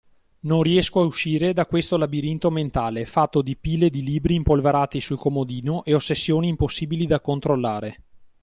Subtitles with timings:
[0.47, 5.19] Non riesco a uscire da questo labirinto mentale, fatto di pile di libri impolverati sul
[5.19, 8.01] comodino e ossessioni impossibili da controllare.